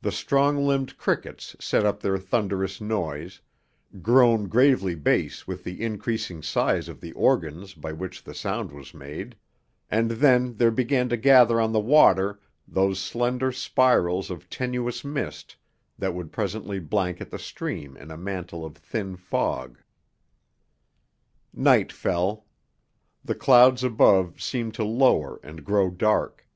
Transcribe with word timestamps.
The 0.00 0.12
strong 0.12 0.56
limbed 0.64 0.96
crickets 0.96 1.56
set 1.58 1.84
up 1.84 1.98
their 1.98 2.18
thunderous 2.18 2.80
noise 2.80 3.40
grown 4.00 4.46
gravely 4.46 4.94
bass 4.94 5.44
with 5.44 5.64
the 5.64 5.82
increasing 5.82 6.40
size 6.40 6.88
of 6.88 7.00
the 7.00 7.10
organs 7.14 7.74
by 7.74 7.90
which 7.94 8.22
the 8.22 8.32
sound 8.32 8.70
was 8.70 8.94
made 8.94 9.34
and 9.90 10.08
then 10.08 10.52
there 10.54 10.70
began 10.70 11.08
to 11.08 11.16
gather 11.16 11.60
on 11.60 11.72
the 11.72 11.80
water 11.80 12.38
those 12.68 13.00
slender 13.02 13.50
spirals 13.50 14.30
of 14.30 14.48
tenuous 14.48 15.02
mist 15.04 15.56
that 15.98 16.14
would 16.14 16.30
presently 16.30 16.78
blanket 16.78 17.30
the 17.30 17.38
stream 17.40 17.96
in 17.96 18.12
a 18.12 18.16
mantle 18.16 18.64
of 18.64 18.76
thin 18.76 19.16
fog. 19.16 19.80
Night 21.52 21.90
fell. 21.90 22.46
The 23.24 23.34
clouds 23.34 23.82
above 23.82 24.40
seemed 24.40 24.74
to 24.74 24.84
lower 24.84 25.40
and 25.42 25.64
grow 25.64 25.90
dark. 25.90 26.46